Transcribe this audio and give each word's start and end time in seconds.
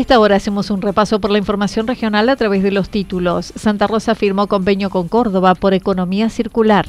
Esta 0.00 0.18
hora 0.18 0.36
hacemos 0.36 0.70
un 0.70 0.80
repaso 0.80 1.20
por 1.20 1.30
la 1.30 1.38
información 1.38 1.86
regional 1.86 2.28
a 2.30 2.36
través 2.36 2.62
de 2.62 2.70
los 2.70 2.88
títulos. 2.88 3.52
Santa 3.54 3.86
Rosa 3.86 4.14
firmó 4.14 4.46
convenio 4.46 4.88
con 4.88 5.08
Córdoba 5.08 5.54
por 5.54 5.74
economía 5.74 6.30
circular. 6.30 6.86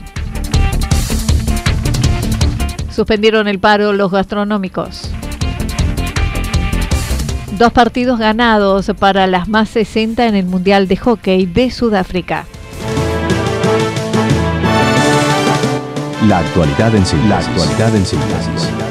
Suspendieron 2.90 3.48
el 3.48 3.60
paro 3.60 3.94
los 3.94 4.12
gastronómicos. 4.12 5.12
Dos 7.58 7.74
partidos 7.74 8.18
ganados 8.18 8.92
para 8.98 9.28
las 9.28 9.48
más 9.48 9.70
60 9.70 10.26
en 10.28 10.36
el 10.36 10.46
Mundial 10.46 10.88
de 10.88 10.98
Hockey 10.98 11.46
de 11.46 11.70
Sudáfrica. 11.70 12.46
La 16.28 16.40
actualidad 16.40 16.96
en 16.96 17.06
síntesis. 17.06 17.30
La 17.30 17.38
actualidad 17.38 17.96
en 17.96 18.06
síntesis. 18.06 18.91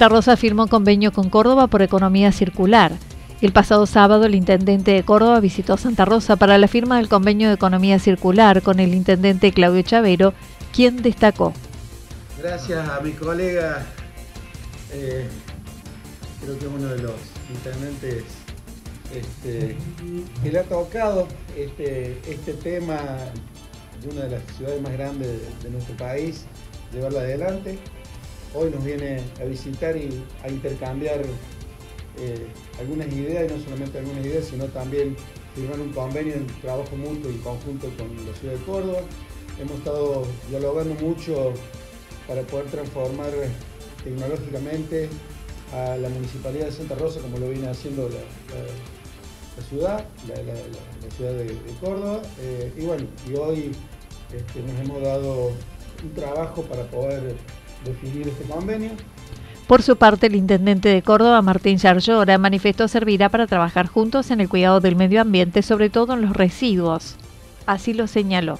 Santa 0.00 0.14
Rosa 0.14 0.38
firmó 0.38 0.66
convenio 0.66 1.12
con 1.12 1.28
Córdoba 1.28 1.66
por 1.66 1.82
economía 1.82 2.32
circular. 2.32 2.92
El 3.42 3.52
pasado 3.52 3.84
sábado 3.84 4.24
el 4.24 4.34
intendente 4.34 4.92
de 4.92 5.02
Córdoba 5.02 5.40
visitó 5.40 5.76
Santa 5.76 6.06
Rosa 6.06 6.36
para 6.36 6.56
la 6.56 6.68
firma 6.68 6.96
del 6.96 7.10
convenio 7.10 7.48
de 7.48 7.56
economía 7.56 7.98
circular 7.98 8.62
con 8.62 8.80
el 8.80 8.94
intendente 8.94 9.52
Claudio 9.52 9.82
Chavero, 9.82 10.32
quien 10.72 11.02
destacó. 11.02 11.52
Gracias 12.42 12.88
a 12.88 12.98
mi 13.02 13.12
colega, 13.12 13.84
eh, 14.90 15.28
creo 16.42 16.58
que 16.58 16.66
uno 16.66 16.88
de 16.88 17.02
los 17.02 17.16
intendentes 17.54 18.24
este, 19.14 19.76
que 20.42 20.50
le 20.50 20.60
ha 20.60 20.64
tocado 20.64 21.28
este, 21.54 22.18
este 22.26 22.54
tema 22.54 22.96
de 24.00 24.08
una 24.08 24.22
de 24.22 24.30
las 24.30 24.56
ciudades 24.56 24.80
más 24.80 24.92
grandes 24.92 25.28
de, 25.28 25.64
de 25.64 25.70
nuestro 25.70 25.94
país, 25.98 26.46
llevarlo 26.90 27.18
adelante 27.18 27.78
hoy 28.54 28.70
nos 28.70 28.84
viene 28.84 29.22
a 29.40 29.44
visitar 29.44 29.96
y 29.96 30.22
a 30.42 30.48
intercambiar 30.48 31.22
eh, 32.18 32.46
algunas 32.78 33.12
ideas, 33.12 33.50
y 33.50 33.54
no 33.54 33.64
solamente 33.64 33.98
algunas 33.98 34.24
ideas, 34.24 34.44
sino 34.46 34.66
también 34.66 35.16
firmar 35.54 35.80
un 35.80 35.92
convenio 35.92 36.34
de 36.34 36.44
trabajo 36.60 36.96
mutuo 36.96 37.30
y 37.30 37.36
conjunto 37.36 37.88
con 37.96 38.08
la 38.26 38.34
ciudad 38.34 38.54
de 38.54 38.64
Córdoba. 38.64 39.00
Hemos 39.60 39.78
estado 39.78 40.24
dialogando 40.48 40.94
mucho 40.94 41.52
para 42.26 42.42
poder 42.42 42.66
transformar 42.66 43.30
tecnológicamente 44.04 45.08
a 45.72 45.96
la 45.96 46.08
Municipalidad 46.08 46.66
de 46.66 46.72
Santa 46.72 46.94
Rosa, 46.96 47.20
como 47.20 47.38
lo 47.38 47.48
viene 47.50 47.68
haciendo 47.68 48.08
la, 48.08 49.62
ciudad, 49.68 50.04
la, 50.28 51.10
ciudad 51.16 51.32
de, 51.32 51.56
Córdoba. 51.80 52.22
Eh, 52.40 52.72
y 52.76 52.84
bueno, 52.84 53.06
y 53.28 53.34
hoy 53.34 53.72
este, 54.34 54.62
nos 54.62 54.80
hemos 54.80 55.02
dado 55.02 55.52
un 56.02 56.14
trabajo 56.14 56.62
para 56.62 56.84
poder 56.84 57.36
definir 57.84 58.28
este 58.28 58.44
convenio. 58.44 58.90
Por 59.66 59.82
su 59.82 59.96
parte, 59.96 60.26
el 60.26 60.34
intendente 60.34 60.88
de 60.88 61.02
Córdoba, 61.02 61.42
Martín 61.42 61.78
Charllora, 61.78 62.38
manifestó 62.38 62.88
servirá 62.88 63.28
para 63.28 63.46
trabajar 63.46 63.86
juntos 63.86 64.30
en 64.32 64.40
el 64.40 64.48
cuidado 64.48 64.80
del 64.80 64.96
medio 64.96 65.20
ambiente, 65.20 65.62
sobre 65.62 65.90
todo 65.90 66.14
en 66.14 66.22
los 66.22 66.32
residuos. 66.32 67.14
Así 67.66 67.94
lo 67.94 68.08
señaló. 68.08 68.58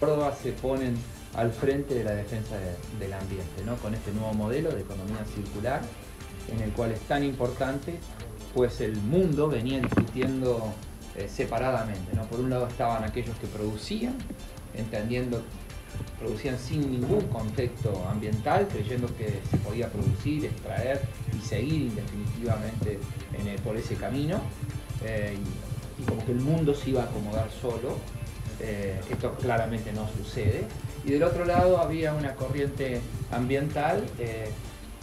Córdoba 0.00 0.34
se 0.42 0.50
ponen 0.50 0.96
al 1.36 1.52
frente 1.52 1.94
de 1.94 2.04
la 2.04 2.10
defensa 2.10 2.56
del 2.98 3.12
ambiente, 3.12 3.62
¿no? 3.64 3.76
con 3.76 3.94
este 3.94 4.10
nuevo 4.12 4.34
modelo 4.34 4.70
de 4.70 4.80
economía 4.80 5.24
circular, 5.32 5.80
en 6.52 6.60
el 6.60 6.72
cual 6.72 6.90
es 6.90 7.00
tan 7.02 7.22
importante, 7.22 8.00
pues 8.52 8.80
el 8.80 8.96
mundo 8.96 9.48
venía 9.48 9.80
discutiendo 9.80 10.74
eh, 11.16 11.28
separadamente. 11.28 12.14
¿no? 12.14 12.24
Por 12.24 12.40
un 12.40 12.50
lado 12.50 12.66
estaban 12.66 13.04
aquellos 13.04 13.36
que 13.36 13.46
producían, 13.46 14.14
entendiendo 14.74 15.42
producían 16.22 16.58
sin 16.58 16.90
ningún 16.90 17.22
contexto 17.28 18.06
ambiental, 18.08 18.68
creyendo 18.68 19.08
que 19.16 19.40
se 19.50 19.56
podía 19.58 19.88
producir, 19.88 20.44
extraer 20.44 21.00
y 21.36 21.44
seguir 21.44 21.82
indefinitivamente 21.82 22.98
por 23.64 23.76
ese 23.76 23.96
camino, 23.96 24.40
eh, 25.04 25.36
y, 25.98 26.02
como 26.04 26.24
que 26.24 26.32
el 26.32 26.40
mundo 26.40 26.74
se 26.74 26.90
iba 26.90 27.02
a 27.02 27.04
acomodar 27.06 27.50
solo. 27.50 27.96
Eh, 28.60 29.00
esto 29.10 29.34
claramente 29.34 29.92
no 29.92 30.08
sucede. 30.16 30.64
Y 31.04 31.10
del 31.10 31.24
otro 31.24 31.44
lado 31.44 31.78
había 31.78 32.14
una 32.14 32.34
corriente 32.34 33.00
ambiental 33.30 34.04
eh, 34.18 34.50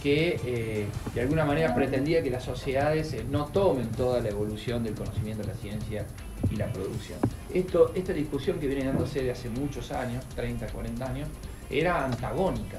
que 0.02 0.88
de 1.14 1.20
alguna 1.20 1.44
manera 1.44 1.74
pretendía 1.74 2.22
que 2.22 2.30
las 2.30 2.42
sociedades 2.42 3.14
no 3.28 3.46
tomen 3.46 3.90
toda 3.90 4.20
la 4.20 4.30
evolución 4.30 4.82
del 4.82 4.94
conocimiento 4.94 5.42
de 5.42 5.48
la 5.48 5.54
ciencia 5.54 6.06
y 6.50 6.56
la 6.56 6.72
producción. 6.72 7.18
Esto, 7.52 7.92
esta 7.94 8.12
discusión 8.12 8.58
que 8.58 8.66
viene 8.66 8.84
dándose 8.84 9.22
de 9.22 9.32
hace 9.32 9.48
muchos 9.50 9.90
años, 9.90 10.24
30, 10.36 10.66
40 10.68 11.06
años, 11.06 11.28
era 11.68 12.04
antagónica. 12.04 12.78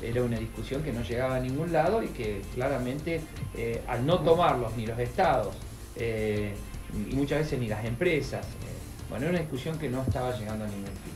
Era 0.00 0.22
una 0.22 0.38
discusión 0.38 0.82
que 0.82 0.92
no 0.92 1.02
llegaba 1.02 1.36
a 1.36 1.40
ningún 1.40 1.72
lado 1.72 2.02
y 2.02 2.08
que 2.08 2.42
claramente 2.54 3.20
eh, 3.56 3.82
al 3.88 4.06
no 4.06 4.20
tomarlos 4.20 4.76
ni 4.76 4.86
los 4.86 4.98
estados 4.98 5.56
eh, 5.96 6.54
y 7.10 7.14
muchas 7.14 7.40
veces 7.40 7.58
ni 7.58 7.66
las 7.66 7.84
empresas, 7.84 8.46
eh, 8.46 9.08
bueno, 9.10 9.24
era 9.24 9.30
una 9.32 9.40
discusión 9.40 9.78
que 9.78 9.88
no 9.88 10.02
estaba 10.02 10.36
llegando 10.38 10.64
a 10.64 10.68
ningún 10.68 10.84
fin. 10.86 11.12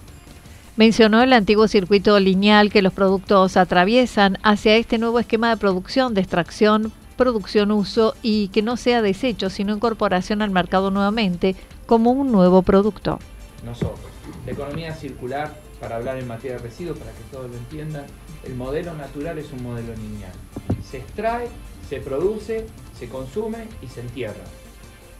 Mencionó 0.77 1.23
el 1.23 1.33
antiguo 1.33 1.69
circuito 1.69 2.19
lineal 2.19 2.71
que 2.71 2.83
los 2.83 2.93
productos 2.93 3.57
atraviesan 3.57 4.39
hacia 4.43 4.77
este 4.77 4.99
nuevo 4.99 5.21
esquema 5.21 5.51
de 5.51 5.59
producción, 5.59 6.15
de 6.15 6.23
extracción, 6.23 6.93
producción, 7.17 7.71
uso 7.71 8.15
y 8.23 8.49
que 8.49 8.63
no 8.63 8.77
sea 8.77 9.03
desecho, 9.03 9.51
sino 9.51 9.75
incorporación 9.75 10.41
al 10.41 10.51
mercado 10.51 10.91
nuevamente 10.91 11.55
como 11.93 12.13
un 12.13 12.33
nuevo 12.33 12.63
producto. 12.63 13.19
Nosotros, 13.67 13.99
la 14.47 14.53
economía 14.53 14.95
circular, 14.95 15.55
para 15.79 15.97
hablar 15.97 16.17
en 16.17 16.27
materia 16.27 16.57
de 16.57 16.63
residuos, 16.63 16.97
para 16.97 17.11
que 17.11 17.23
todos 17.31 17.51
lo 17.51 17.57
entiendan, 17.59 18.07
el 18.45 18.55
modelo 18.55 18.95
natural 18.95 19.37
es 19.37 19.53
un 19.53 19.63
modelo 19.63 19.95
lineal. 19.95 20.33
Se 20.91 20.97
extrae, 20.97 21.49
se 21.91 22.01
produce, 22.01 22.65
se 22.99 23.11
consume 23.11 23.69
y 23.83 23.89
se 23.89 24.01
entierra. 24.01 24.43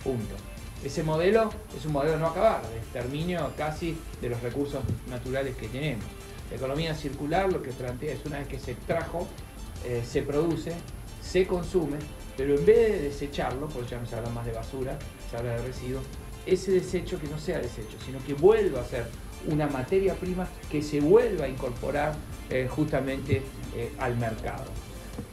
Punto. 0.03 0.35
Ese 0.83 1.03
modelo 1.03 1.51
es 1.77 1.85
un 1.85 1.93
modelo 1.93 2.19
no 2.19 2.29
acabar, 2.29 2.63
de 2.67 2.79
exterminio 2.79 3.51
casi 3.55 3.95
de 4.23 4.31
los 4.31 4.41
recursos 4.41 4.81
naturales 5.11 5.55
que 5.57 5.69
tenemos. 5.69 6.07
La 6.49 6.57
economía 6.57 6.95
circular 6.95 7.53
lo 7.53 7.61
que 7.63 7.73
plantea 7.73 8.15
es 8.15 8.25
una 8.25 8.39
vez 8.39 8.49
que 8.49 8.59
se 8.59 8.71
extrajo, 8.71 9.29
eh, 9.85 10.03
se 10.11 10.23
produce, 10.23 10.73
se 11.21 11.47
consume, 11.47 11.99
pero 12.35 12.55
en 12.55 12.65
vez 12.65 12.93
de 12.93 12.99
desecharlo, 13.03 13.69
porque 13.69 13.91
ya 13.91 14.01
no 14.01 14.07
se 14.07 14.17
habla 14.17 14.31
más 14.31 14.47
de 14.47 14.53
basura, 14.53 14.99
se 15.31 15.37
habla 15.37 15.53
de 15.57 15.67
residuos, 15.67 16.05
ese 16.47 16.73
desecho 16.73 17.21
que 17.21 17.29
no 17.29 17.39
sea 17.39 17.59
desecho, 17.59 17.97
sino 18.05 18.19
que 18.25 18.35
vuelva 18.35 18.81
a 18.81 18.85
ser 18.85 19.07
una 19.49 19.67
materia 19.67 20.15
prima 20.15 20.47
que 20.71 20.83
se 20.83 21.01
vuelva 21.01 21.47
a 21.47 21.49
incorporar 21.49 22.15
eh, 22.51 22.69
justamente 22.71 23.43
eh, 23.77 23.93
al 23.99 24.17
mercado. 24.17 24.65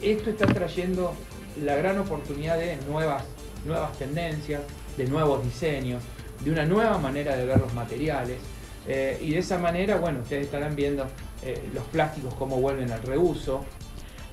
Esto 0.02 0.30
está 0.30 0.46
trayendo 0.46 1.14
la 1.62 1.76
gran 1.76 1.98
oportunidad 1.98 2.58
de 2.58 2.76
nuevas, 2.88 3.24
nuevas 3.64 3.96
tendencias, 3.98 4.62
de 4.96 5.06
nuevos 5.06 5.44
diseños, 5.44 6.02
de 6.44 6.50
una 6.50 6.64
nueva 6.64 6.98
manera 6.98 7.36
de 7.36 7.44
ver 7.44 7.58
los 7.58 7.72
materiales. 7.74 8.38
Eh, 8.86 9.18
y 9.20 9.32
de 9.32 9.38
esa 9.38 9.58
manera, 9.58 9.96
bueno, 9.96 10.20
ustedes 10.20 10.46
estarán 10.46 10.74
viendo 10.74 11.06
los 11.74 11.84
plásticos 11.84 12.34
cómo 12.34 12.60
vuelven 12.60 12.92
al 12.92 13.02
reuso. 13.02 13.64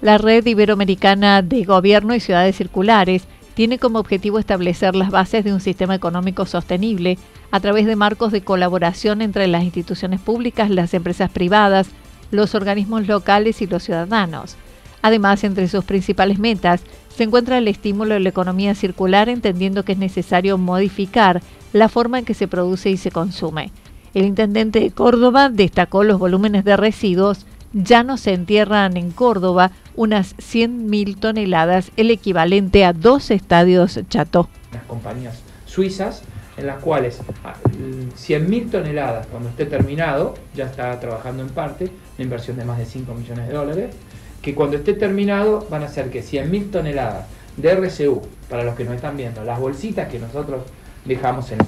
La 0.02 0.18
red 0.18 0.46
iberoamericana 0.46 1.42
de 1.42 1.64
gobierno 1.64 2.14
y 2.14 2.20
ciudades 2.20 2.58
circulares 2.58 3.24
tiene 3.58 3.80
como 3.80 3.98
objetivo 3.98 4.38
establecer 4.38 4.96
las 4.96 5.10
bases 5.10 5.44
de 5.44 5.52
un 5.52 5.60
sistema 5.60 5.96
económico 5.96 6.46
sostenible 6.46 7.18
a 7.50 7.60
través 7.60 7.88
de 7.88 7.96
marcos 7.96 8.32
de 8.32 8.42
colaboración 8.42 9.24
entre 9.24 9.48
las 9.48 9.64
instituciones 9.64 10.20
públicas, 10.20 10.70
las 10.70 10.94
empresas 10.94 11.32
privadas, 11.32 11.88
los 12.30 12.54
organismos 12.54 13.08
locales 13.08 13.64
y 13.64 13.66
los 13.66 13.82
ciudadanos. 13.82 14.58
Además, 15.02 15.44
entre 15.44 15.68
sus 15.70 15.84
principales 15.86 16.38
metas 16.38 16.84
se 17.10 17.24
encuentra 17.24 17.58
el 17.58 17.68
estímulo 17.68 18.14
de 18.14 18.20
la 18.20 18.30
economía 18.30 18.76
circular, 18.76 19.28
entendiendo 19.28 19.84
que 19.84 19.94
es 19.94 19.98
necesario 19.98 20.60
modificar 20.60 21.42
la 21.74 21.90
forma 21.90 22.20
en 22.20 22.26
que 22.26 22.36
se 22.36 22.48
produce 22.48 22.92
y 22.92 22.98
se 22.98 23.10
consume. 23.10 23.72
El 24.14 24.26
intendente 24.26 24.82
de 24.82 24.92
Córdoba 24.92 25.50
destacó 25.50 26.04
los 26.04 26.20
volúmenes 26.20 26.64
de 26.64 26.78
residuos 26.78 27.48
ya 27.84 28.04
no 28.04 28.18
se 28.18 28.34
entierran 28.34 28.98
en 28.98 29.12
Córdoba 29.12 29.72
unas 29.96 30.36
100.000 30.38 31.20
toneladas, 31.20 31.92
el 31.96 32.12
equivalente 32.12 32.86
a 32.86 32.94
dos 32.94 33.32
estadios 33.32 34.00
Chateau. 34.10 34.48
Las 34.72 34.84
compañías 34.84 35.42
suizas, 35.66 36.24
en 36.58 36.68
las 36.68 36.80
cuales 36.80 37.22
100.000 37.46 38.64
ah, 38.68 38.72
toneladas, 38.72 39.28
cuando 39.28 39.50
esté 39.50 39.66
terminado, 39.66 40.36
ya 40.56 40.66
está 40.66 41.00
trabajando 41.00 41.44
en 41.44 41.50
parte, 41.50 41.86
una 41.86 42.24
inversión 42.24 42.58
de 42.58 42.66
más 42.66 42.78
de 42.78 42.86
5 42.86 43.14
millones 43.14 43.48
de 43.48 43.54
dólares, 43.54 43.96
que 44.42 44.56
cuando 44.56 44.78
esté 44.78 44.94
terminado 44.94 45.68
van 45.70 45.84
a 45.84 45.88
ser 45.88 46.10
que 46.10 46.24
100.000 46.24 46.72
toneladas 46.72 47.26
de 47.58 47.72
RCU, 47.72 48.22
para 48.50 48.64
los 48.64 48.76
que 48.76 48.86
nos 48.86 48.96
están 48.96 49.18
viendo, 49.18 49.44
las 49.44 49.60
bolsitas 49.60 50.08
que 50.10 50.20
nosotros 50.20 50.64
dejamos 51.06 51.52
en, 51.52 51.60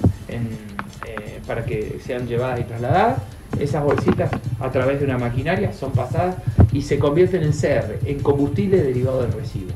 eh, 1.06 1.40
para 1.46 1.64
que 1.64 2.00
sean 2.04 2.26
llevadas 2.26 2.60
y 2.60 2.64
trasladadas, 2.64 3.18
esas 3.58 3.82
bolsitas 3.82 4.30
a 4.60 4.70
través 4.70 5.00
de 5.00 5.06
una 5.06 5.18
maquinaria 5.18 5.72
son 5.72 5.92
pasadas 5.92 6.36
y 6.72 6.82
se 6.82 6.98
convierten 6.98 7.42
en 7.42 7.52
CR, 7.52 7.98
en 8.04 8.20
combustible 8.20 8.82
derivado 8.82 9.22
del 9.22 9.32
residuo. 9.32 9.72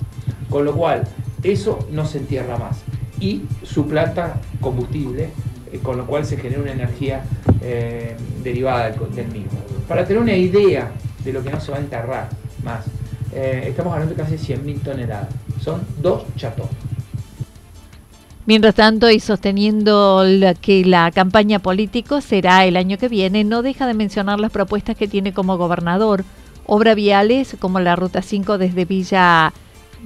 Con 0.48 0.64
lo 0.64 0.74
cual, 0.74 1.04
eso 1.42 1.86
no 1.90 2.06
se 2.06 2.18
entierra 2.18 2.56
más 2.56 2.78
y 3.20 3.42
suplanta 3.62 4.40
combustible, 4.60 5.30
eh, 5.72 5.80
con 5.82 5.96
lo 5.96 6.06
cual 6.06 6.24
se 6.24 6.36
genera 6.36 6.62
una 6.62 6.72
energía 6.72 7.24
eh, 7.62 8.16
derivada 8.42 8.90
del, 8.90 9.26
mismo. 9.28 9.58
Para 9.88 10.04
tener 10.04 10.22
una 10.22 10.36
idea 10.36 10.90
de 11.24 11.32
lo 11.32 11.42
que 11.42 11.50
no 11.50 11.60
se 11.60 11.72
va 11.72 11.78
a 11.78 11.80
enterrar 11.80 12.28
más, 12.62 12.84
estamos 13.34 13.92
hablando 13.92 14.14
de 14.14 14.22
casi 14.22 14.36
100.000 14.36 14.82
toneladas. 14.82 15.28
Son 15.60 15.80
dos 16.00 16.22
chatos. 16.36 16.68
Mientras 18.46 18.74
tanto, 18.74 19.10
y 19.10 19.20
sosteniendo 19.20 20.22
que 20.60 20.84
la 20.84 21.10
campaña 21.10 21.60
político 21.60 22.20
será 22.20 22.66
el 22.66 22.76
año 22.76 22.98
que 22.98 23.08
viene, 23.08 23.42
no 23.42 23.62
deja 23.62 23.86
de 23.86 23.94
mencionar 23.94 24.38
las 24.38 24.50
propuestas 24.50 24.96
que 24.96 25.08
tiene 25.08 25.32
como 25.32 25.56
gobernador, 25.56 26.24
obras 26.66 26.94
viales 26.94 27.56
como 27.58 27.80
la 27.80 27.96
Ruta 27.96 28.20
5 28.20 28.58
desde 28.58 28.84
Villa 28.84 29.52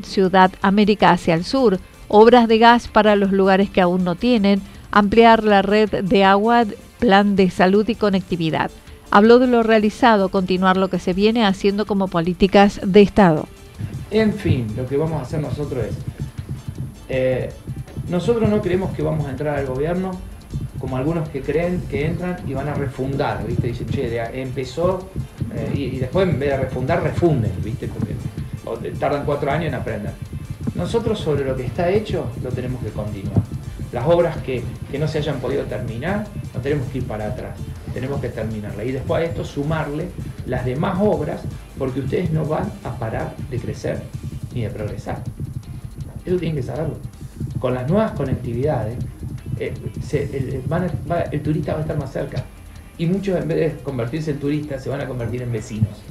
Ciudad 0.04 0.52
América 0.62 1.10
hacia 1.10 1.34
el 1.34 1.44
sur, 1.44 1.80
obras 2.06 2.46
de 2.46 2.58
gas 2.58 2.86
para 2.86 3.16
los 3.16 3.32
lugares 3.32 3.70
que 3.70 3.80
aún 3.80 4.04
no 4.04 4.14
tienen, 4.14 4.62
ampliar 4.92 5.42
la 5.42 5.62
red 5.62 6.04
de 6.04 6.22
agua, 6.22 6.64
plan 7.00 7.34
de 7.34 7.50
salud 7.50 7.88
y 7.88 7.96
conectividad. 7.96 8.70
Habló 9.10 9.40
de 9.40 9.48
lo 9.48 9.64
realizado, 9.64 10.28
continuar 10.28 10.76
lo 10.76 10.88
que 10.88 11.00
se 11.00 11.12
viene 11.12 11.44
haciendo 11.44 11.86
como 11.86 12.06
políticas 12.06 12.80
de 12.84 13.02
Estado. 13.02 13.48
En 14.12 14.32
fin, 14.32 14.68
lo 14.76 14.86
que 14.86 14.96
vamos 14.96 15.18
a 15.18 15.22
hacer 15.22 15.40
nosotros 15.40 15.84
es 15.86 15.94
eh, 17.08 17.48
nosotros 18.10 18.48
no 18.48 18.62
creemos 18.62 18.94
que 18.96 19.02
vamos 19.02 19.26
a 19.26 19.30
entrar 19.30 19.56
al 19.56 19.66
gobierno 19.66 20.12
como 20.78 20.96
algunos 20.96 21.28
que 21.28 21.42
creen 21.42 21.82
que 21.90 22.06
entran 22.06 22.36
y 22.46 22.54
van 22.54 22.68
a 22.68 22.74
refundar, 22.74 23.46
¿viste? 23.46 23.66
Dicen, 23.68 23.88
che, 23.88 24.40
empezó 24.40 25.10
eh, 25.54 25.72
y, 25.74 25.98
después 25.98 26.28
en 26.28 26.38
vez 26.38 26.50
de 26.50 26.56
refundar, 26.56 27.02
refunden, 27.02 27.52
¿viste? 27.62 27.88
Porque 27.88 28.14
tardan 28.98 29.24
cuatro 29.24 29.50
años 29.50 29.66
en 29.66 29.74
aprender. 29.74 30.12
Nosotros 30.74 31.18
sobre 31.18 31.44
lo 31.44 31.56
que 31.56 31.66
está 31.66 31.90
hecho 31.90 32.30
lo 32.42 32.50
tenemos 32.50 32.82
que 32.82 32.90
continuar. 32.90 33.42
Las 33.92 34.06
obras 34.06 34.36
que, 34.38 34.62
que 34.90 34.98
no 34.98 35.08
se 35.08 35.18
hayan 35.18 35.40
podido 35.40 35.64
terminar, 35.64 36.26
no 36.54 36.60
tenemos 36.60 36.88
que 36.88 36.98
ir 36.98 37.06
para 37.06 37.28
atrás, 37.28 37.58
tenemos 37.92 38.20
que 38.20 38.28
terminarlas. 38.28 38.86
Y 38.86 38.92
después 38.92 39.22
a 39.22 39.24
esto 39.24 39.44
sumarle 39.44 40.08
las 40.46 40.64
demás 40.64 40.98
obras, 41.00 41.40
porque 41.78 42.00
ustedes 42.00 42.30
no 42.30 42.44
van 42.44 42.70
a 42.84 42.96
parar 42.96 43.34
de 43.50 43.58
crecer 43.58 44.02
ni 44.54 44.62
de 44.62 44.70
progresar. 44.70 45.22
Eso 46.24 46.36
tienen 46.36 46.56
que 46.56 46.62
saberlo 46.62 46.96
con 47.58 47.74
las 47.74 47.88
nuevas 47.88 48.12
conectividades, 48.12 48.96
eh, 49.58 49.74
el, 50.12 51.40
turista 51.42 51.72
va 51.72 51.78
a 51.78 51.82
estar 51.82 51.98
más 51.98 52.12
cerca. 52.12 52.44
Y 52.96 53.06
muchos 53.06 53.40
en 53.40 53.48
vez 53.48 53.76
de 53.76 53.82
convertirse 53.82 54.32
en 54.32 54.38
turistas 54.38 54.82
se 54.82 54.90
van 54.90 55.00
a 55.00 55.06
convertir 55.06 55.42
en 55.42 55.52
vecinos. 55.52 56.02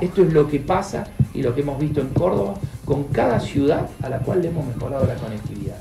Esto 0.00 0.22
es 0.22 0.32
lo 0.32 0.48
que 0.48 0.60
pasa 0.60 1.04
y 1.34 1.42
lo 1.42 1.54
que 1.54 1.60
hemos 1.62 1.78
visto 1.78 2.00
en 2.00 2.08
Córdoba 2.08 2.54
con 2.84 3.04
cada 3.04 3.40
ciudad 3.40 3.88
a 4.02 4.08
la 4.08 4.18
cual 4.18 4.42
le 4.42 4.48
hemos 4.48 4.66
mejorado 4.66 5.06
la 5.06 5.14
conectividad. 5.14 5.76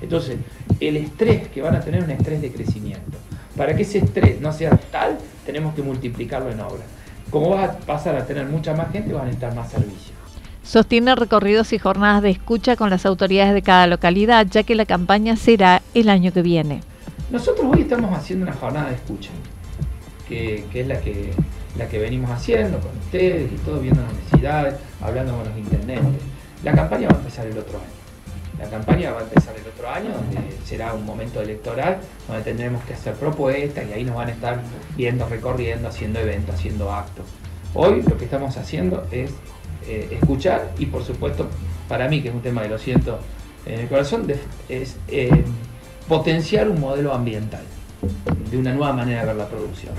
Entonces, 0.00 0.36
el 0.80 0.96
estrés 0.96 1.48
que 1.48 1.62
van 1.62 1.74
a 1.74 1.80
tener 1.80 2.00
es 2.00 2.06
un 2.06 2.12
estrés 2.12 2.42
de 2.42 2.52
crecimiento. 2.52 3.18
Para 3.56 3.74
que 3.74 3.82
ese 3.82 3.98
estrés 3.98 4.40
no 4.40 4.52
sea 4.52 4.76
tal, 4.90 5.18
tenemos 5.46 5.74
que 5.74 5.82
multiplicarlo 5.82 6.50
en 6.50 6.60
obras. 6.60 6.84
Como 7.30 7.50
vas 7.50 7.70
a 7.70 7.78
pasar 7.78 8.16
a 8.16 8.26
tener 8.26 8.46
mucha 8.46 8.74
más 8.74 8.92
gente, 8.92 9.12
van 9.12 9.22
a 9.22 9.26
necesitar 9.26 9.54
más 9.54 9.70
servicios. 9.70 10.14
Sostiene 10.64 11.14
recorridos 11.14 11.74
y 11.74 11.78
jornadas 11.78 12.22
de 12.22 12.30
escucha 12.30 12.74
con 12.74 12.88
las 12.88 13.04
autoridades 13.04 13.52
de 13.52 13.60
cada 13.60 13.86
localidad, 13.86 14.46
ya 14.46 14.62
que 14.62 14.74
la 14.74 14.86
campaña 14.86 15.36
será 15.36 15.82
el 15.92 16.08
año 16.08 16.32
que 16.32 16.40
viene. 16.40 16.80
Nosotros 17.30 17.66
hoy 17.70 17.82
estamos 17.82 18.16
haciendo 18.16 18.46
una 18.46 18.54
jornada 18.54 18.88
de 18.88 18.94
escucha, 18.94 19.30
que, 20.26 20.64
es 20.72 20.86
la 20.86 21.00
que, 21.00 21.32
la 21.76 21.86
que 21.86 21.98
venimos 21.98 22.30
haciendo 22.30 22.78
con 22.78 22.96
ustedes 22.96 23.52
y 23.52 23.56
todo, 23.56 23.78
viendo 23.78 24.00
las 24.02 24.14
necesidades, 24.14 24.74
hablando 25.02 25.36
con 25.36 25.46
los 25.46 25.58
intendentes. 25.58 26.22
La 26.64 26.72
campaña 26.72 27.08
va 27.08 27.14
a 27.14 27.18
empezar 27.18 27.46
el 27.46 27.58
otro 27.58 27.78
año. 27.78 28.04
La 28.58 28.70
campaña 28.70 29.10
va 29.10 29.20
a 29.20 29.22
empezar 29.24 29.54
el 29.56 29.66
otro 29.66 29.90
año, 29.90 30.12
donde 30.14 30.56
será 30.64 30.94
un 30.94 31.04
momento 31.04 31.42
electoral, 31.42 31.98
donde 32.26 32.42
tendremos 32.42 32.82
que 32.84 32.94
hacer 32.94 33.12
propuestas 33.14 33.84
y 33.86 33.92
ahí 33.92 34.04
nos 34.04 34.16
van 34.16 34.28
a 34.28 34.32
estar 34.32 34.62
viendo, 34.96 35.28
recorriendo, 35.28 35.88
haciendo 35.88 36.20
eventos, 36.20 36.54
haciendo 36.54 36.90
actos. 36.90 37.26
Hoy 37.74 38.02
lo 38.02 38.16
que 38.16 38.24
estamos 38.24 38.56
haciendo 38.56 39.06
es 39.10 39.30
eh, 39.86 40.18
escuchar 40.20 40.72
y 40.78 40.86
por 40.86 41.04
supuesto 41.04 41.48
para 41.88 42.08
mí, 42.08 42.22
que 42.22 42.28
es 42.28 42.34
un 42.34 42.42
tema 42.42 42.62
que 42.62 42.68
lo 42.68 42.78
siento 42.78 43.18
en 43.66 43.80
el 43.80 43.88
corazón, 43.88 44.26
es 44.68 44.96
eh, 45.08 45.44
potenciar 46.08 46.68
un 46.68 46.80
modelo 46.80 47.12
ambiental, 47.12 47.62
de 48.50 48.58
una 48.58 48.72
nueva 48.72 48.92
manera 48.92 49.20
de 49.20 49.26
ver 49.26 49.36
la 49.36 49.48
producción. 49.48 49.94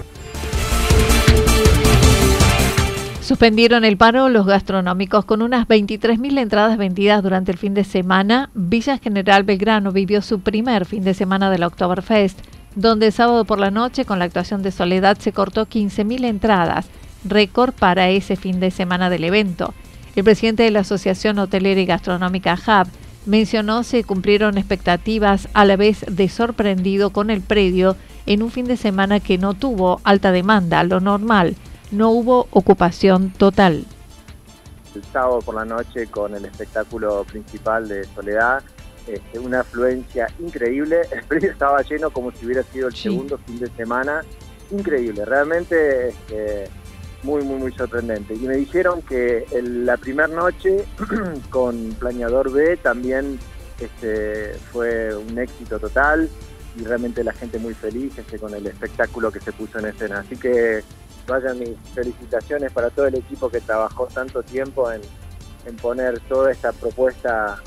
Suspendieron 3.22 3.86
el 3.86 3.98
paro 3.98 4.30
los 4.30 4.46
gastronómicos 4.46 5.26
con 5.26 5.42
unas 5.42 5.68
23.000 5.68 6.38
entradas 6.38 6.78
vendidas 6.78 7.24
durante 7.24 7.52
el 7.52 7.58
fin 7.58 7.74
de 7.74 7.84
semana. 7.84 8.52
Villa 8.54 9.00
General 9.00 9.44
Belgrano 9.44 9.92
vivió 9.92 10.22
su 10.22 10.42
primer 10.42 10.86
fin 10.86 11.04
de 11.04 11.16
semana 11.16 11.50
del 11.50 11.64
Oktoberfest, 11.64 12.38
donde 12.76 13.12
sábado 13.12 13.44
por 13.46 13.60
la 13.60 13.72
noche, 13.72 14.06
con 14.06 14.20
la 14.20 14.26
actuación 14.26 14.62
de 14.62 14.72
Soledad, 14.72 15.18
se 15.18 15.32
cortó 15.32 15.66
15.000 15.66 16.24
entradas 16.26 16.88
récord 17.26 17.74
para 17.74 18.10
ese 18.10 18.36
fin 18.36 18.60
de 18.60 18.72
semana 18.72 19.10
del 19.10 19.24
evento. 19.24 19.74
El 20.16 20.24
presidente 20.24 20.64
de 20.64 20.72
la 20.72 20.82
Asociación 20.82 21.40
Hotelera 21.40 21.82
y 21.82 21.86
Gastronómica 21.86 22.56
HUB 22.56 22.88
mencionó 23.26 23.84
se 23.84 24.04
cumplieron 24.04 24.58
expectativas 24.58 25.50
a 25.54 25.66
la 25.66 25.76
vez 25.76 26.06
de 26.08 26.30
sorprendido 26.30 27.10
con 27.10 27.30
el 27.30 27.42
predio 27.42 27.98
en 28.26 28.42
un 28.42 28.52
fin 28.52 28.66
de 28.66 28.78
semana 28.78 29.20
que 29.20 29.38
no 29.38 29.54
tuvo 29.54 30.00
alta 30.04 30.32
demanda, 30.32 30.84
lo 30.84 31.00
normal, 31.00 31.56
no 31.92 32.10
hubo 32.12 32.48
ocupación 32.52 33.32
total. 33.32 33.86
El 34.96 35.04
sábado 35.12 35.40
por 35.40 35.56
la 35.56 35.66
noche 35.66 36.08
con 36.08 36.34
el 36.34 36.46
espectáculo 36.46 37.24
principal 37.26 37.88
de 37.88 38.06
Soledad, 38.06 38.64
este, 39.08 39.40
una 39.40 39.60
afluencia 39.60 40.28
increíble, 40.40 41.02
el 41.12 41.24
predio 41.24 41.52
estaba 41.52 41.82
lleno 41.82 42.10
como 42.10 42.32
si 42.32 42.46
hubiera 42.46 42.64
sido 42.64 42.88
el 42.88 42.96
segundo 42.96 43.38
fin 43.40 43.60
de 43.60 43.70
semana, 43.72 44.22
increíble, 44.72 45.26
realmente 45.26 46.10
este, 46.10 46.70
muy, 47.26 47.44
muy, 47.44 47.58
muy 47.58 47.72
sorprendente. 47.74 48.36
Y 48.36 48.40
me 48.40 48.56
dijeron 48.56 49.02
que 49.02 49.46
la 49.62 49.98
primera 49.98 50.28
noche 50.28 50.86
con 51.50 51.94
Planeador 52.00 52.52
B 52.52 52.78
también 52.78 53.40
este, 53.80 54.54
fue 54.72 55.14
un 55.16 55.38
éxito 55.38 55.80
total 55.80 56.30
y 56.78 56.84
realmente 56.84 57.24
la 57.24 57.34
gente 57.34 57.58
muy 57.58 57.74
feliz 57.74 58.18
este, 58.18 58.38
con 58.38 58.54
el 58.54 58.68
espectáculo 58.68 59.32
que 59.32 59.40
se 59.40 59.52
puso 59.52 59.80
en 59.80 59.88
escena. 59.88 60.20
Así 60.20 60.38
que 60.38 60.84
vayan 61.28 61.60
mis 61.60 61.76
felicitaciones 61.94 62.72
para 62.72 62.90
todo 62.90 63.08
el 63.08 63.16
equipo 63.16 63.50
que 63.50 63.60
trabajó 63.60 64.08
tanto 64.08 64.44
tiempo 64.44 64.92
en, 64.92 65.02
poner 65.82 66.20
toda 66.30 66.52
esta 66.52 66.72
propuesta 66.74 67.58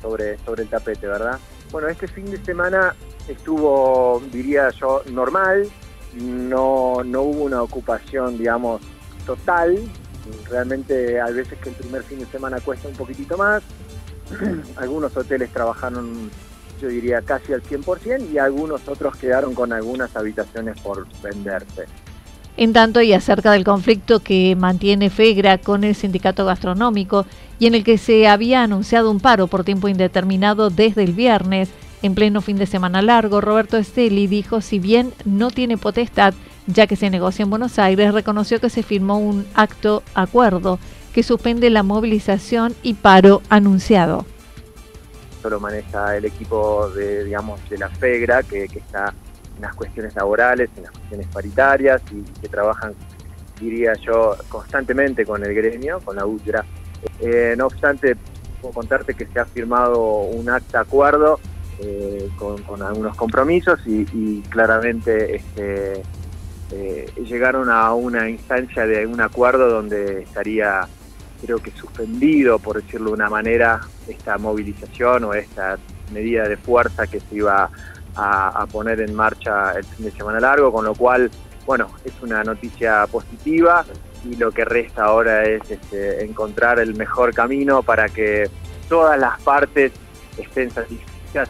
sobre, 0.00 0.38
sobre 0.46 0.62
el 0.62 0.70
tapete, 0.70 1.06
¿verdad? 1.06 1.38
Bueno, 1.70 1.88
este 1.88 2.08
fin 2.08 2.30
de 2.30 2.42
semana 2.42 2.96
estuvo, 3.28 4.22
diría 4.32 4.70
yo, 4.70 5.02
normal, 5.10 5.70
no, 6.14 7.02
no 7.04 7.22
hubo 7.22 7.44
una 7.44 7.62
ocupación, 7.62 8.38
digamos, 8.38 8.80
total. 9.24 9.78
Realmente 10.48 11.20
hay 11.20 11.34
veces 11.34 11.58
que 11.58 11.68
el 11.70 11.74
primer 11.74 12.02
fin 12.02 12.18
de 12.18 12.26
semana 12.26 12.60
cuesta 12.60 12.88
un 12.88 12.94
poquitito 12.94 13.36
más. 13.36 13.62
algunos 14.76 15.16
hoteles 15.16 15.50
trabajaron, 15.52 16.30
yo 16.80 16.88
diría, 16.88 17.20
casi 17.22 17.52
al 17.52 17.62
100% 17.62 18.30
y 18.32 18.38
algunos 18.38 18.86
otros 18.88 19.16
quedaron 19.16 19.54
con 19.54 19.72
algunas 19.72 20.14
habitaciones 20.16 20.80
por 20.80 21.06
venderse. 21.22 21.84
En 22.56 22.72
tanto, 22.72 23.02
y 23.02 23.12
acerca 23.12 23.50
del 23.50 23.64
conflicto 23.64 24.20
que 24.20 24.54
mantiene 24.56 25.10
FEGRA 25.10 25.58
con 25.58 25.82
el 25.82 25.96
sindicato 25.96 26.46
gastronómico 26.46 27.26
y 27.58 27.66
en 27.66 27.74
el 27.74 27.82
que 27.82 27.98
se 27.98 28.28
había 28.28 28.62
anunciado 28.62 29.10
un 29.10 29.18
paro 29.18 29.48
por 29.48 29.64
tiempo 29.64 29.88
indeterminado 29.88 30.70
desde 30.70 31.02
el 31.02 31.12
viernes, 31.12 31.68
en 32.02 32.14
pleno 32.14 32.42
fin 32.42 32.56
de 32.56 32.66
semana 32.66 33.02
largo, 33.02 33.40
Roberto 33.40 33.76
Esteli 33.76 34.28
dijo, 34.28 34.60
si 34.60 34.78
bien 34.78 35.12
no 35.24 35.50
tiene 35.50 35.78
potestad, 35.78 36.34
ya 36.66 36.86
que 36.86 36.96
se 36.96 37.10
negocia 37.10 37.42
en 37.42 37.50
Buenos 37.50 37.78
Aires, 37.78 38.14
reconoció 38.14 38.60
que 38.60 38.70
se 38.70 38.82
firmó 38.82 39.18
un 39.18 39.46
acto 39.54 40.02
acuerdo 40.14 40.78
que 41.12 41.22
suspende 41.22 41.70
la 41.70 41.82
movilización 41.82 42.74
y 42.82 42.94
paro 42.94 43.42
anunciado. 43.48 44.26
Esto 45.36 45.50
lo 45.50 45.60
maneja 45.60 46.16
el 46.16 46.24
equipo 46.24 46.88
de, 46.90 47.24
digamos, 47.24 47.60
de 47.70 47.78
la 47.78 47.88
FEGRA, 47.88 48.42
que, 48.42 48.64
está 48.64 49.14
en 49.56 49.62
las 49.62 49.74
cuestiones 49.74 50.14
laborales, 50.16 50.70
en 50.76 50.84
las 50.84 50.92
cuestiones 50.92 51.26
paritarias 51.28 52.02
y 52.10 52.22
que 52.40 52.48
trabajan, 52.48 52.94
diría 53.60 53.92
yo, 53.94 54.36
constantemente 54.48 55.24
con 55.24 55.44
el 55.44 55.54
gremio, 55.54 56.00
con 56.00 56.16
la 56.16 56.26
UTRA. 56.26 56.64
Eh, 57.20 57.54
no 57.56 57.66
obstante, 57.66 58.16
puedo 58.60 58.74
contarte 58.74 59.14
que 59.14 59.26
se 59.26 59.38
ha 59.38 59.44
firmado 59.44 60.00
un 60.00 60.48
acta 60.48 60.80
acuerdo 60.80 61.38
eh, 61.80 62.28
con, 62.38 62.82
algunos 62.82 63.16
compromisos 63.16 63.80
y, 63.86 64.40
claramente 64.48 65.36
este, 65.36 66.02
eh, 66.72 67.06
llegaron 67.24 67.70
a 67.70 67.92
una 67.94 68.28
instancia 68.28 68.86
de 68.86 69.06
un 69.06 69.20
acuerdo 69.20 69.68
donde 69.68 70.22
estaría, 70.22 70.86
creo 71.42 71.58
que 71.58 71.70
suspendido, 71.70 72.58
por 72.58 72.82
decirlo 72.82 73.08
de 73.08 73.14
una 73.14 73.30
manera, 73.30 73.80
esta 74.08 74.38
movilización 74.38 75.24
o 75.24 75.34
esta 75.34 75.78
medida 76.12 76.48
de 76.48 76.56
fuerza 76.56 77.06
que 77.06 77.20
se 77.20 77.36
iba 77.36 77.70
a, 78.16 78.66
poner 78.70 79.00
en 79.00 79.14
marcha 79.14 79.72
el 79.72 79.84
fin 79.84 80.06
de 80.06 80.12
semana 80.12 80.40
largo, 80.40 80.72
con 80.72 80.84
lo 80.84 80.94
cual, 80.94 81.30
bueno, 81.66 81.90
es 82.04 82.12
una 82.22 82.44
noticia 82.44 83.06
positiva 83.08 83.84
y 84.24 84.36
lo 84.36 84.52
que 84.52 84.64
resta 84.64 85.04
ahora 85.04 85.44
es 85.44 85.70
este, 85.70 86.24
encontrar 86.24 86.78
el 86.78 86.94
mejor 86.94 87.34
camino 87.34 87.82
para 87.82 88.08
que 88.08 88.48
todas 88.88 89.18
las 89.18 89.40
partes 89.42 89.92
estén 90.38 90.70
satisfechas 90.70 91.48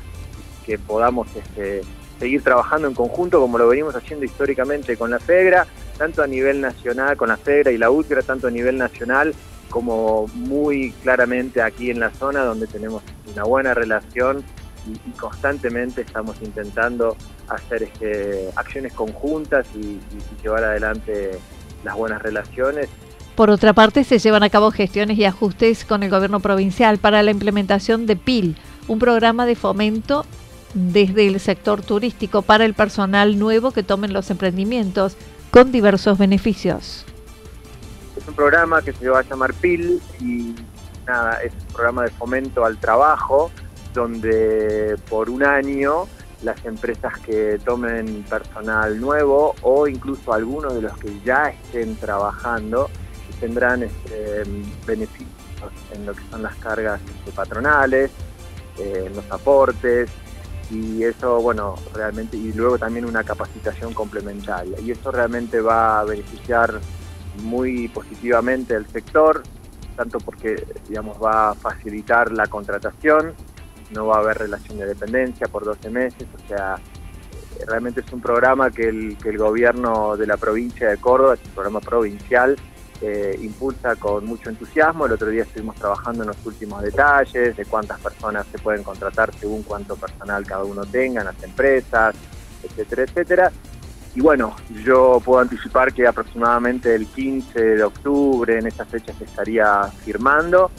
que 0.65 0.79
podamos 0.79 1.29
este, 1.37 1.83
seguir 2.19 2.43
trabajando 2.43 2.89
en 2.89 2.95
conjunto 2.95 3.41
como 3.41 3.59
lo 3.59 3.69
venimos 3.69 3.95
haciendo 3.95 4.25
históricamente 4.25 4.97
con 4.97 5.11
la 5.11 5.19
FEGRA, 5.19 5.67
tanto 5.99 6.23
a 6.23 6.27
nivel 6.27 6.61
nacional, 6.61 7.17
con 7.17 7.29
la 7.29 7.37
FEGRA 7.37 7.73
y 7.73 7.79
la 7.79 7.91
UTRA, 7.91 8.23
tanto 8.23 8.49
a 8.49 8.51
nivel 8.51 8.79
nacional 8.79 9.35
como 9.71 10.27
muy 10.35 10.93
claramente 11.03 11.61
aquí 11.61 11.91
en 11.91 12.01
la 12.01 12.11
zona 12.11 12.45
donde 12.45 12.67
tenemos 12.67 13.03
una 13.33 13.45
buena 13.45 13.75
relación 13.75 14.45
y, 14.87 15.11
constantemente 15.19 16.03
estamos 16.03 16.37
intentando 16.43 17.17
hacer 17.49 17.85
este, 17.85 18.51
acciones 18.55 18.93
conjuntas 18.93 19.67
y 19.75 19.99
llevar 20.43 20.65
adelante 20.65 21.39
las 21.85 21.97
buenas 21.97 22.23
relaciones. 22.23 22.89
Por 23.35 23.51
otra 23.51 23.73
parte, 23.73 24.05
se 24.05 24.19
llevan 24.19 24.45
a 24.45 24.51
cabo 24.51 24.71
gestiones 24.71 25.19
y 25.19 25.25
ajustes 25.25 25.85
con 25.85 26.03
el 26.05 26.11
gobierno 26.11 26.39
provincial 26.39 26.99
para 26.99 27.23
la 27.23 27.33
implementación 27.33 28.07
de 28.07 28.15
PIL, 28.15 28.57
un 28.87 29.01
programa 29.01 29.45
de 29.45 29.57
fomento 29.57 30.25
desde 30.75 31.27
el 31.27 31.41
sector 31.41 31.83
turístico 31.83 32.43
para 32.43 32.65
el 32.65 32.75
personal 32.75 33.39
nuevo 33.39 33.71
que 33.71 33.83
tomen 33.83 34.13
los 34.13 34.31
emprendimientos 34.31 35.17
con 35.51 35.73
diversos 35.73 36.19
beneficios. 36.19 37.05
Es 38.17 38.29
un 38.29 38.35
programa 38.35 38.83
que 38.83 38.93
se 38.93 39.09
va 39.09 39.21
a 39.21 39.23
llamar 39.23 39.55
PIL 39.55 40.01
y 40.21 40.55
nada, 41.07 41.43
es 41.43 41.53
un 41.53 41.75
programa 41.75 42.03
de 42.05 42.11
fomento 42.11 42.65
al 42.65 42.79
trabajo 42.79 43.51
donde 43.93 44.97
por 45.09 45.31
un 45.31 45.45
año 45.45 46.07
las 46.43 46.63
empresas 46.65 47.19
que 47.21 47.59
tomen 47.65 48.25
personal 48.25 49.01
nuevo 49.01 49.55
o 49.63 49.89
incluso 49.89 50.33
algunos 50.33 50.75
de 50.75 50.83
los 50.83 50.97
que 50.99 51.21
ya 51.25 51.49
estén 51.51 51.97
trabajando 51.97 52.91
tendrán 53.41 53.83
este, 53.83 54.43
beneficios 54.87 55.29
en 55.93 56.07
lo 56.07 56.15
que 56.15 56.23
son 56.31 56.43
las 56.43 56.55
cargas 56.57 57.01
este, 57.19 57.33
patronales, 57.33 58.11
eh, 58.79 59.11
los 59.15 59.31
aportes, 59.31 60.11
y 60.71 61.03
eso, 61.05 61.41
bueno, 61.41 61.75
realmente, 61.93 62.37
y 62.37 62.53
luego 62.53 62.79
también 62.79 63.05
una 63.05 63.25
capacitación 63.25 63.93
complementaria. 63.95 64.79
Y 64.81 64.91
eso 64.91 65.11
realmente 65.11 65.61
va 65.61 66.01
a 66.01 66.05
beneficiar 66.05 66.81
muy 67.43 67.89
positivamente 67.89 68.75
al 68.75 68.87
sector, 68.87 69.43
tanto 69.97 70.19
porque, 70.19 70.65
digamos, 70.89 71.23
va 71.23 71.51
a 71.51 71.55
facilitar 71.55 72.33
la 72.33 72.47
contratación, 72.47 73.35
no 73.93 74.07
va 74.07 74.17
a 74.17 74.21
haber 74.21 74.39
relación 74.39 74.79
de 74.79 74.87
dependencia 74.87 75.47
por 75.49 75.65
12 75.65 75.91
meses, 75.91 76.27
o 76.35 76.49
sea, 76.49 76.77
realmente 77.67 78.01
es 78.01 78.13
un 78.13 78.21
programa 78.21 78.71
que 78.71 78.89
el, 78.89 79.17
que 79.19 79.29
el 79.29 79.39
gobierno 79.39 80.17
de 80.17 80.27
la 80.27 80.37
provincia 80.37 80.89
de 80.89 80.97
Córdoba, 80.97 81.35
es 81.35 81.45
un 81.45 81.53
programa 81.53 81.81
provincial, 81.81 82.57
eh, 83.07 83.39
impulsa 83.43 83.97
con 83.97 84.25
mucho 84.25 84.49
entusiasmo. 84.49 85.07
El 85.07 85.13
otro 85.13 85.29
día 85.29 85.43
estuvimos 85.43 85.77
trabajando 85.77 86.23
en 86.23 86.29
los 86.29 86.47
últimos 86.47 86.83
detalles 86.83 87.57
de 87.57 87.65
cuántas 87.67 88.01
personas 88.01 88.47
se 88.51 88.59
pueden 88.59 88.83
contratar 88.83 89.35
según 89.39 89.63
cuánto 89.63 89.97
personal 89.97 90.47
cada 90.47 90.65
uno 90.65 90.87
tenga 90.87 91.21
en 91.21 91.27
las 91.27 91.43
empresas, 91.43 92.15
etcétera, 92.63 93.03
etcétera. 93.03 93.53
Y 94.15 94.21
bueno, 94.21 94.57
yo 94.85 95.21
puedo 95.25 95.41
anticipar 95.41 95.93
que 95.93 96.07
aproximadamente 96.07 96.95
el 96.95 97.07
15 97.07 97.61
de 97.61 97.83
octubre 97.83 98.59
en 98.59 98.67
esa 98.67 98.85
fecha 98.85 99.13
se 99.13 99.25
estaría 99.25 99.83
firmando 100.05 100.71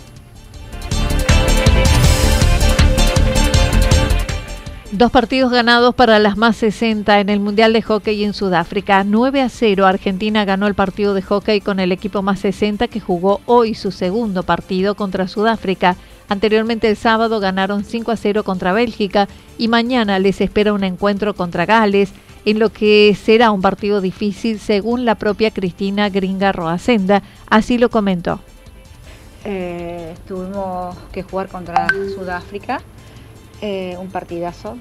Dos 4.97 5.11
partidos 5.11 5.51
ganados 5.51 5.93
para 5.93 6.19
las 6.19 6.37
más 6.37 6.55
60 6.55 7.19
en 7.19 7.27
el 7.27 7.41
Mundial 7.41 7.73
de 7.73 7.81
Hockey 7.81 8.23
en 8.23 8.33
Sudáfrica. 8.33 9.03
9 9.03 9.41
a 9.41 9.49
0 9.49 9.85
Argentina 9.85 10.45
ganó 10.45 10.67
el 10.67 10.73
partido 10.73 11.13
de 11.13 11.21
hockey 11.21 11.59
con 11.59 11.81
el 11.81 11.91
equipo 11.91 12.21
más 12.21 12.39
60 12.39 12.87
que 12.87 13.01
jugó 13.01 13.41
hoy 13.45 13.75
su 13.75 13.91
segundo 13.91 14.43
partido 14.43 14.95
contra 14.95 15.27
Sudáfrica. 15.27 15.97
Anteriormente 16.29 16.87
el 16.87 16.95
sábado 16.95 17.41
ganaron 17.41 17.83
5 17.83 18.09
a 18.09 18.15
0 18.15 18.45
contra 18.45 18.71
Bélgica 18.71 19.27
y 19.57 19.67
mañana 19.67 20.17
les 20.17 20.39
espera 20.39 20.71
un 20.71 20.85
encuentro 20.85 21.33
contra 21.33 21.65
Gales 21.65 22.13
en 22.45 22.59
lo 22.59 22.69
que 22.69 23.17
será 23.21 23.51
un 23.51 23.61
partido 23.61 23.99
difícil 23.99 24.59
según 24.59 25.03
la 25.03 25.15
propia 25.15 25.51
Cristina 25.51 26.07
Gringa 26.07 26.53
Roacenda. 26.53 27.21
Así 27.49 27.77
lo 27.77 27.89
comentó. 27.89 28.39
Eh, 29.43 30.15
tuvimos 30.25 30.95
que 31.11 31.21
jugar 31.21 31.49
contra 31.49 31.85
Sudáfrica 32.15 32.81
eh, 33.61 33.95
un 33.99 34.09
partidazo, 34.09 34.77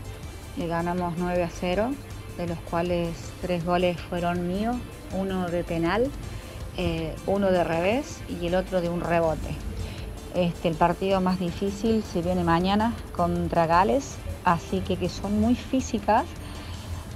le 0.57 0.67
ganamos 0.67 1.15
9 1.17 1.43
a 1.43 1.51
0, 1.51 1.91
de 2.37 2.47
los 2.47 2.59
cuales 2.59 3.11
tres 3.41 3.65
goles 3.65 4.01
fueron 4.01 4.49
míos, 4.49 4.77
uno 5.13 5.49
de 5.49 5.65
penal, 5.65 6.11
eh, 6.77 7.15
uno 7.27 7.51
de 7.51 7.63
revés 7.63 8.21
y 8.29 8.47
el 8.47 8.55
otro 8.55 8.81
de 8.81 8.89
un 8.89 9.01
rebote. 9.01 9.55
Este, 10.35 10.69
el 10.69 10.75
partido 10.75 11.21
más 11.21 11.39
difícil 11.39 12.03
se 12.03 12.21
viene 12.21 12.43
mañana 12.43 12.93
contra 13.17 13.67
Gales, 13.67 14.17
así 14.45 14.81
que, 14.81 14.97
que 14.97 15.09
son 15.09 15.41
muy 15.41 15.55
físicas 15.55 16.25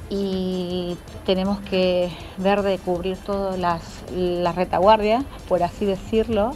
y 0.08 0.96
tenemos 1.26 1.60
que 1.60 2.10
ver 2.38 2.62
de 2.62 2.78
cubrir 2.78 3.16
todas 3.18 3.58
las, 3.58 3.82
las 4.14 4.54
retaguardias, 4.54 5.24
por 5.48 5.62
así 5.62 5.84
decirlo, 5.84 6.52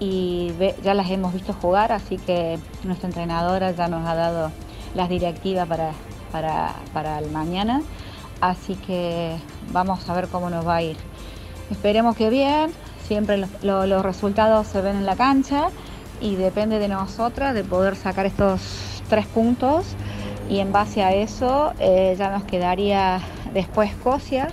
y 0.00 0.52
ya 0.82 0.94
las 0.94 1.10
hemos 1.10 1.32
visto 1.32 1.52
jugar, 1.52 1.92
así 1.92 2.16
que 2.18 2.58
nuestra 2.84 3.08
entrenadora 3.08 3.70
ya 3.72 3.88
nos 3.88 4.06
ha 4.06 4.14
dado 4.14 4.50
las 4.94 5.08
directivas 5.08 5.68
para, 5.68 5.92
para, 6.92 7.18
el 7.18 7.30
mañana, 7.30 7.82
así 8.40 8.74
que 8.74 9.36
vamos 9.72 10.08
a 10.08 10.14
ver 10.14 10.28
cómo 10.28 10.50
nos 10.50 10.66
va 10.66 10.76
a 10.76 10.82
ir. 10.82 10.96
Esperemos 11.70 12.16
que 12.16 12.30
bien, 12.30 12.72
siempre 13.06 13.46
los, 13.62 14.02
resultados 14.02 14.66
se 14.66 14.80
ven 14.80 14.96
en 14.96 15.06
la 15.06 15.16
cancha 15.16 15.68
y 16.20 16.36
depende 16.36 16.78
de 16.78 16.88
nosotras 16.88 17.54
de 17.54 17.64
poder 17.64 17.96
sacar 17.96 18.26
estos 18.26 19.02
tres 19.08 19.26
puntos. 19.26 19.86
Y 20.50 20.58
en 20.58 20.72
base 20.72 21.02
a 21.02 21.14
eso 21.14 21.72
eh, 21.78 22.14
ya 22.18 22.30
nos 22.30 22.44
quedaría 22.44 23.22
después 23.54 23.90
Escocia 23.90 24.48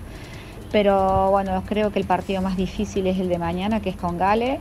pero 0.72 1.30
bueno, 1.32 1.64
creo 1.66 1.92
que 1.92 2.00
el 2.00 2.06
partido 2.06 2.42
más 2.42 2.56
difícil 2.56 3.06
es 3.08 3.20
el 3.20 3.28
de 3.28 3.38
mañana, 3.38 3.82
que 3.82 3.90
es 3.90 3.98
con 3.98 4.18
Gale, 4.18 4.60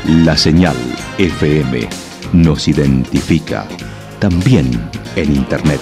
La 0.06 0.36
señal 0.36 0.76
FM 1.18 2.05
nos 2.32 2.68
identifica 2.68 3.66
también 4.18 4.70
en 5.16 5.34
Internet. 5.34 5.80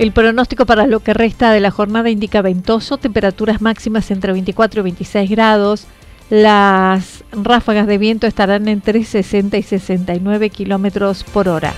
El 0.00 0.12
pronóstico 0.12 0.64
para 0.64 0.86
lo 0.86 1.00
que 1.00 1.12
resta 1.12 1.52
de 1.52 1.60
la 1.60 1.70
jornada 1.70 2.08
indica 2.08 2.40
ventoso, 2.40 2.96
temperaturas 2.96 3.60
máximas 3.60 4.10
entre 4.10 4.32
24 4.32 4.80
y 4.80 4.84
26 4.84 5.30
grados. 5.30 5.86
Las 6.30 7.22
ráfagas 7.32 7.86
de 7.86 7.98
viento 7.98 8.26
estarán 8.26 8.66
entre 8.68 9.04
60 9.04 9.58
y 9.58 9.62
69 9.62 10.48
kilómetros 10.48 11.22
por 11.22 11.48
hora. 11.48 11.74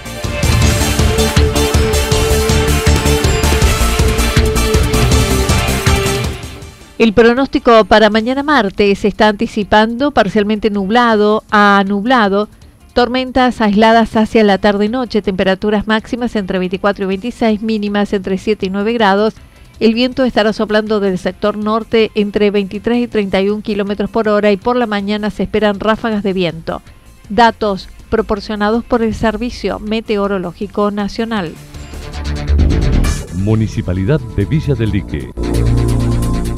El 7.02 7.14
pronóstico 7.14 7.84
para 7.84 8.10
mañana 8.10 8.44
martes 8.44 9.04
está 9.04 9.26
anticipando 9.26 10.12
parcialmente 10.12 10.70
nublado 10.70 11.42
a 11.50 11.82
nublado 11.84 12.48
Tormentas 12.94 13.60
aisladas 13.60 14.14
hacia 14.14 14.44
la 14.44 14.58
tarde-noche, 14.58 15.20
temperaturas 15.20 15.88
máximas 15.88 16.36
entre 16.36 16.60
24 16.60 17.04
y 17.04 17.08
26, 17.08 17.60
mínimas 17.60 18.12
entre 18.12 18.38
7 18.38 18.66
y 18.66 18.70
9 18.70 18.92
grados. 18.92 19.34
El 19.80 19.94
viento 19.94 20.22
estará 20.22 20.52
soplando 20.52 21.00
del 21.00 21.18
sector 21.18 21.56
norte 21.56 22.12
entre 22.14 22.52
23 22.52 22.98
y 22.98 23.08
31 23.08 23.62
kilómetros 23.62 24.08
por 24.08 24.28
hora 24.28 24.52
y 24.52 24.56
por 24.56 24.76
la 24.76 24.86
mañana 24.86 25.30
se 25.30 25.42
esperan 25.42 25.80
ráfagas 25.80 26.22
de 26.22 26.32
viento. 26.34 26.82
Datos 27.28 27.88
proporcionados 28.10 28.84
por 28.84 29.02
el 29.02 29.12
Servicio 29.12 29.80
Meteorológico 29.80 30.92
Nacional. 30.92 31.52
Municipalidad 33.38 34.20
de 34.36 34.44
Villa 34.44 34.76
del 34.76 34.90
Lique. 34.90 35.30